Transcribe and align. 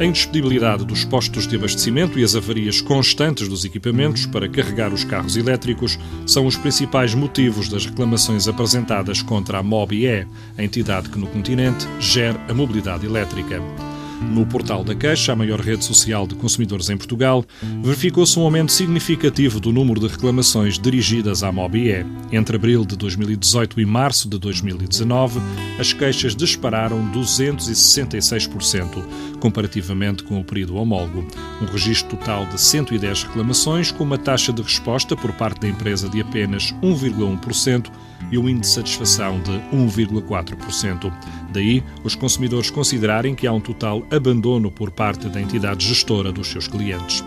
A 0.00 0.04
indisponibilidade 0.04 0.84
dos 0.84 1.04
postos 1.04 1.44
de 1.48 1.56
abastecimento 1.56 2.20
e 2.20 2.22
as 2.22 2.36
avarias 2.36 2.80
constantes 2.80 3.48
dos 3.48 3.64
equipamentos 3.64 4.26
para 4.26 4.48
carregar 4.48 4.92
os 4.92 5.02
carros 5.02 5.36
elétricos 5.36 5.98
são 6.24 6.46
os 6.46 6.56
principais 6.56 7.14
motivos 7.14 7.68
das 7.68 7.84
reclamações 7.84 8.46
apresentadas 8.46 9.22
contra 9.22 9.58
a 9.58 9.62
MOBIE, 9.62 10.24
a 10.56 10.62
entidade 10.62 11.08
que 11.08 11.18
no 11.18 11.26
continente 11.26 11.84
gera 11.98 12.40
a 12.48 12.54
mobilidade 12.54 13.06
elétrica. 13.06 13.60
No 14.20 14.44
portal 14.44 14.82
da 14.82 14.94
Caixa, 14.94 15.32
a 15.32 15.36
maior 15.36 15.60
rede 15.60 15.84
social 15.84 16.26
de 16.26 16.34
consumidores 16.34 16.90
em 16.90 16.96
Portugal, 16.96 17.44
verificou-se 17.82 18.38
um 18.38 18.42
aumento 18.42 18.72
significativo 18.72 19.60
do 19.60 19.72
número 19.72 20.00
de 20.00 20.08
reclamações 20.08 20.78
dirigidas 20.78 21.42
à 21.42 21.52
MOBIE. 21.52 22.04
Entre 22.32 22.56
abril 22.56 22.84
de 22.84 22.96
2018 22.96 23.80
e 23.80 23.86
março 23.86 24.28
de 24.28 24.38
2019, 24.38 25.40
as 25.78 25.92
queixas 25.92 26.34
dispararam 26.34 27.10
266%, 27.12 29.04
comparativamente 29.38 30.24
com 30.24 30.40
o 30.40 30.44
período 30.44 30.76
homólogo. 30.76 31.26
Um 31.62 31.66
registro 31.66 32.16
total 32.16 32.44
de 32.46 32.60
110 32.60 33.22
reclamações, 33.24 33.92
com 33.92 34.02
uma 34.04 34.18
taxa 34.18 34.52
de 34.52 34.62
resposta 34.62 35.16
por 35.16 35.32
parte 35.32 35.60
da 35.60 35.68
empresa 35.68 36.08
de 36.08 36.20
apenas 36.20 36.74
1,1% 36.82 37.90
e 38.30 38.38
um 38.38 38.48
índice 38.48 38.72
de 38.72 38.90
satisfação 38.90 39.40
de 39.40 39.52
1,4%. 39.74 41.12
Daí, 41.52 41.82
os 42.04 42.14
consumidores 42.14 42.70
considerarem 42.70 43.34
que 43.34 43.46
há 43.46 43.52
um 43.52 43.60
total 43.60 44.06
abandono 44.10 44.70
por 44.70 44.90
parte 44.90 45.28
da 45.28 45.40
entidade 45.40 45.86
gestora 45.86 46.32
dos 46.32 46.48
seus 46.48 46.68
clientes. 46.68 47.24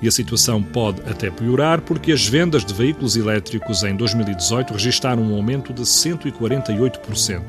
E 0.00 0.06
a 0.06 0.12
situação 0.12 0.62
pode 0.62 1.00
até 1.02 1.30
piorar 1.30 1.80
porque 1.80 2.12
as 2.12 2.26
vendas 2.26 2.64
de 2.64 2.72
veículos 2.72 3.16
elétricos 3.16 3.82
em 3.82 3.96
2018 3.96 4.72
registraram 4.72 5.22
um 5.22 5.34
aumento 5.34 5.72
de 5.72 5.82
148%. 5.82 7.42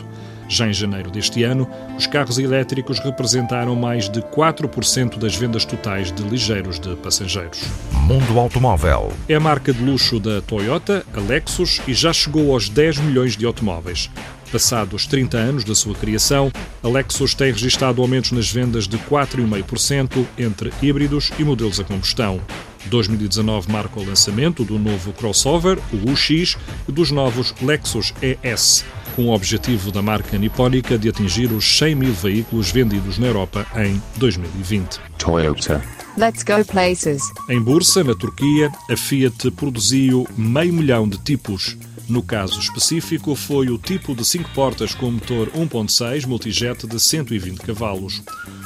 Já 0.49 0.67
em 0.67 0.73
janeiro 0.73 1.11
deste 1.11 1.43
ano, 1.43 1.69
os 1.95 2.07
carros 2.07 2.39
elétricos 2.39 2.99
representaram 2.99 3.75
mais 3.75 4.09
de 4.09 4.19
4% 4.19 5.19
das 5.19 5.35
vendas 5.35 5.63
totais 5.63 6.11
de 6.11 6.23
ligeiros 6.23 6.79
de 6.79 6.95
passageiros. 6.95 7.61
Mundo 7.91 8.39
Automóvel. 8.39 9.13
É 9.29 9.35
a 9.35 9.39
marca 9.39 9.71
de 9.71 9.83
luxo 9.83 10.19
da 10.19 10.41
Toyota, 10.41 11.05
a 11.13 11.19
Lexus, 11.19 11.79
e 11.87 11.93
já 11.93 12.11
chegou 12.11 12.51
aos 12.51 12.67
10 12.67 12.97
milhões 12.97 13.37
de 13.37 13.45
automóveis. 13.45 14.09
Passados 14.51 15.05
30 15.05 15.37
anos 15.37 15.63
da 15.63 15.75
sua 15.75 15.93
criação, 15.93 16.51
a 16.81 16.87
Lexus 16.87 17.35
tem 17.35 17.51
registrado 17.51 18.01
aumentos 18.01 18.31
nas 18.31 18.51
vendas 18.51 18.87
de 18.87 18.97
4,5% 18.97 20.25
entre 20.35 20.73
híbridos 20.81 21.31
e 21.37 21.43
modelos 21.43 21.79
a 21.79 21.83
combustão. 21.83 22.41
2019 22.89 23.71
marca 23.71 23.99
o 23.99 24.05
lançamento 24.05 24.65
do 24.65 24.77
novo 24.77 25.13
crossover, 25.13 25.77
o 25.93 26.11
UX, 26.11 26.57
e 26.87 26.91
dos 26.91 27.11
novos 27.11 27.53
Lexus 27.61 28.13
ES, 28.21 28.83
com 29.15 29.27
o 29.27 29.33
objetivo 29.33 29.91
da 29.91 30.01
marca 30.01 30.37
nipónica 30.37 30.97
de 30.97 31.09
atingir 31.09 31.51
os 31.51 31.77
100 31.77 31.95
mil 31.95 32.13
veículos 32.13 32.71
vendidos 32.71 33.17
na 33.17 33.27
Europa 33.27 33.65
em 33.75 34.01
2020. 34.17 34.99
Toyota. 35.17 35.81
Let's 36.17 36.43
go 36.43 36.65
places. 36.65 37.21
Em 37.49 37.61
Bursa, 37.61 38.03
na 38.03 38.13
Turquia, 38.13 38.71
a 38.89 38.97
Fiat 38.97 39.51
produziu 39.51 40.27
meio 40.35 40.73
milhão 40.73 41.07
de 41.07 41.17
tipos. 41.19 41.77
No 42.09 42.23
caso 42.23 42.59
específico, 42.59 43.35
foi 43.35 43.69
o 43.69 43.77
tipo 43.77 44.15
de 44.15 44.25
5 44.25 44.49
portas 44.55 44.95
com 44.95 45.11
motor 45.11 45.47
1.6 45.51 46.25
multijet 46.25 46.87
de 46.87 46.99
120 46.99 47.59
cavalos. 47.59 48.23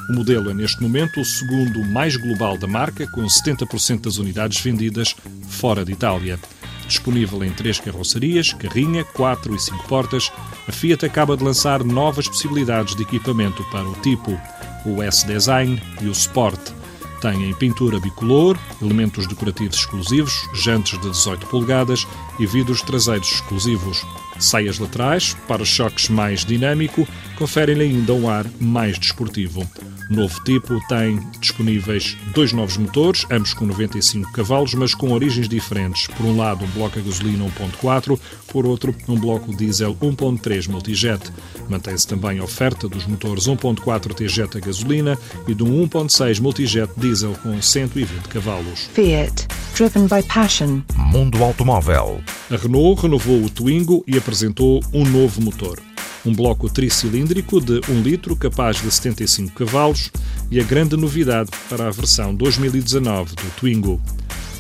O 0.10 0.14
modelo 0.14 0.50
é 0.50 0.54
neste 0.54 0.82
momento 0.82 1.20
o 1.20 1.26
segundo 1.26 1.84
mais 1.84 2.16
global 2.16 2.58
da 2.58 2.68
marca, 2.68 3.06
com 3.06 3.22
70% 3.24 4.04
das 4.04 4.18
unidades 4.18 4.62
vendidas 4.62 5.14
fora 5.50 5.84
de 5.84 5.92
Itália. 5.92 6.40
Disponível 6.88 7.44
em 7.44 7.52
três 7.52 7.82
carrocerias, 7.82 8.54
carrinha, 8.54 9.04
4 9.04 9.54
e 9.54 9.60
5 9.60 9.88
portas, 9.90 10.32
a 10.66 10.72
Fiat 10.72 11.06
acaba 11.06 11.36
de 11.36 11.44
lançar 11.44 11.84
novas 11.84 12.30
possibilidades 12.30 12.96
de 12.96 13.04
equipamento 13.04 13.62
para 13.72 13.88
o 13.88 13.96
tipo, 13.96 14.40
o 14.86 15.04
S-Design 15.04 15.82
e 16.02 16.06
o 16.06 16.12
Sport. 16.12 16.83
Tem 17.24 17.54
pintura 17.54 18.02
bicolor, 18.02 18.60
elementos 18.82 19.26
decorativos 19.28 19.78
exclusivos, 19.78 20.46
jantes 20.54 21.00
de 21.00 21.10
18 21.10 21.48
polegadas 21.48 22.06
e 22.38 22.46
vidros 22.46 22.82
traseiros 22.82 23.32
exclusivos. 23.32 24.06
Saias 24.38 24.78
laterais, 24.78 25.34
para-choques 25.48 26.10
mais 26.10 26.44
dinâmico, 26.44 27.08
conferem-lhe 27.38 27.84
ainda 27.84 28.12
um 28.12 28.30
ar 28.30 28.46
mais 28.60 29.00
desportivo. 29.00 29.66
O 30.14 30.16
novo 30.16 30.44
tipo 30.44 30.80
tem 30.88 31.20
disponíveis 31.40 32.16
dois 32.36 32.54
novos 32.54 32.78
motores, 32.78 33.26
ambos 33.32 33.52
com 33.56 33.66
95 33.66 34.32
cavalos, 34.32 34.76
mas 34.76 34.94
com 34.94 35.12
origens 35.12 35.50
diferentes. 35.50 36.06
Por 36.06 36.28
um 36.28 36.38
lado, 36.38 36.64
um 36.64 36.68
bloco 36.68 37.00
a 37.00 37.02
gasolina 37.02 37.44
1.4, 37.46 38.20
por 38.48 38.64
outro, 38.64 38.96
um 39.08 39.20
bloco 39.20 39.52
diesel 39.58 39.96
1.3 39.96 40.70
multijet. 40.70 41.20
Mantém-se 41.68 42.08
também 42.08 42.38
a 42.38 42.44
oferta 42.44 42.88
dos 42.88 43.08
motores 43.08 43.46
1.4 43.46 44.14
T-Jet 44.14 44.56
a 44.56 44.62
gasolina 44.62 45.18
e 45.48 45.56
de 45.56 45.64
um 45.64 45.88
1.6 45.88 46.40
multijet 46.40 46.92
diesel 46.96 47.34
com 47.42 47.60
120 47.60 48.28
cavalos. 48.28 48.92
Fiat. 48.94 49.48
Driven 49.76 50.04
by 50.04 50.22
passion. 50.28 50.84
Mundo 50.96 51.44
Automóvel. 51.44 52.22
A 52.52 52.56
Renault 52.56 53.02
renovou 53.02 53.44
o 53.44 53.50
Twingo 53.50 54.04
e 54.06 54.16
apresentou 54.16 54.80
um 54.94 55.04
novo 55.04 55.42
motor. 55.42 55.80
Um 56.26 56.34
bloco 56.34 56.70
tricilíndrico 56.70 57.60
de 57.60 57.82
1 57.90 58.02
litro 58.02 58.36
capaz 58.36 58.82
de 58.82 58.90
75 58.90 59.54
cavalos 59.54 60.10
e 60.50 60.60
a 60.60 60.64
grande 60.64 60.96
novidade 60.96 61.50
para 61.70 61.88
a 61.88 61.92
versão 61.92 62.34
2019 62.34 63.36
do 63.36 63.56
Twingo. 63.58 64.02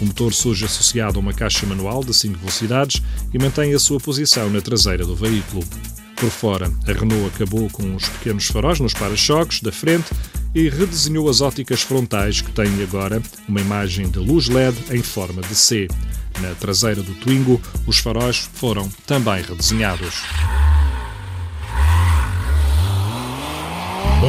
O 0.01 0.06
motor 0.06 0.34
surge 0.34 0.66
associado 0.66 1.18
a 1.18 1.22
uma 1.22 1.31
caixa 1.31 1.66
manual 1.66 2.03
de 2.03 2.13
5 2.13 2.38
velocidades 2.38 3.01
e 3.34 3.40
mantém 3.40 3.74
a 3.74 3.79
sua 3.79 3.97
posição 3.97 4.50
na 4.50 4.59
traseira 4.59 5.06
do 5.06 5.16
veículo. 5.16 5.63
Por 6.18 6.29
fora, 6.29 6.69
a 6.85 6.91
Renault 6.91 7.34
acabou 7.34 7.69
com 7.69 7.95
os 7.95 8.09
pequenos 8.09 8.45
faróis 8.47 8.81
nos 8.81 8.94
para-choques 8.94 9.62
da 9.62 9.72
frente 9.72 10.12
e 10.53 10.68
redesenhou 10.68 11.30
as 11.30 11.40
óticas 11.40 11.81
frontais 11.81 12.41
que 12.41 12.51
têm 12.51 12.84
agora 12.84 13.22
uma 13.47 13.62
imagem 13.62 14.09
de 14.09 14.19
luz 14.19 14.50
LED 14.50 14.75
em 14.91 15.01
forma 15.01 15.41
de 15.41 15.56
C. 15.56 15.88
Na 16.41 16.53
traseira 16.56 17.01
do 17.01 17.13
Twingo, 17.16 17.62
os 17.88 18.00
faróis 18.00 18.50
foram 18.53 18.90
também 19.06 19.41
redesenhados. 19.41 20.24